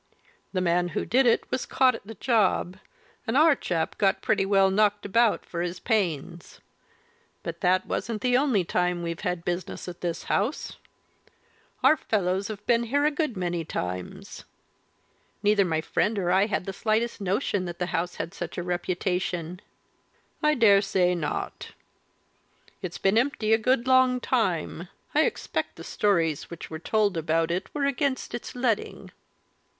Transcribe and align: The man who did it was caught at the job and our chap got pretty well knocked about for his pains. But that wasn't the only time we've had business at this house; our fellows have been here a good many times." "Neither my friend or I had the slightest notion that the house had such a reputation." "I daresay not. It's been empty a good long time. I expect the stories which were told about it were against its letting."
The 0.51 0.61
man 0.61 0.87
who 0.97 1.05
did 1.05 1.27
it 1.27 1.45
was 1.51 1.67
caught 1.67 1.93
at 1.93 2.07
the 2.07 2.15
job 2.15 2.79
and 3.27 3.37
our 3.37 3.55
chap 3.55 3.99
got 3.99 4.23
pretty 4.23 4.47
well 4.47 4.71
knocked 4.71 5.05
about 5.05 5.45
for 5.45 5.61
his 5.61 5.79
pains. 5.79 6.59
But 7.43 7.61
that 7.61 7.85
wasn't 7.85 8.21
the 8.21 8.35
only 8.35 8.63
time 8.63 9.03
we've 9.03 9.19
had 9.19 9.45
business 9.45 9.87
at 9.87 10.01
this 10.01 10.23
house; 10.23 10.77
our 11.83 11.95
fellows 11.95 12.47
have 12.47 12.65
been 12.65 12.85
here 12.85 13.05
a 13.05 13.11
good 13.11 13.37
many 13.37 13.63
times." 13.63 14.43
"Neither 15.43 15.63
my 15.63 15.81
friend 15.81 16.17
or 16.17 16.31
I 16.31 16.47
had 16.47 16.65
the 16.65 16.73
slightest 16.73 17.21
notion 17.21 17.65
that 17.65 17.77
the 17.77 17.85
house 17.93 18.15
had 18.15 18.33
such 18.33 18.57
a 18.57 18.63
reputation." 18.63 19.61
"I 20.41 20.55
daresay 20.55 21.13
not. 21.13 21.73
It's 22.81 22.97
been 22.97 23.19
empty 23.19 23.53
a 23.53 23.59
good 23.59 23.85
long 23.85 24.19
time. 24.19 24.87
I 25.13 25.25
expect 25.25 25.75
the 25.75 25.83
stories 25.83 26.49
which 26.49 26.71
were 26.71 26.79
told 26.79 27.15
about 27.17 27.51
it 27.51 27.71
were 27.71 27.85
against 27.85 28.33
its 28.33 28.55
letting." 28.55 29.11